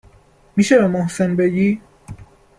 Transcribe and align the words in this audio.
.میشه 0.55 0.79
به 0.79 0.87
محسن 0.87 1.35
بگی. 1.35 1.81